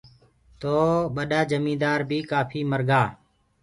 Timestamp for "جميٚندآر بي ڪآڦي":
1.51-2.61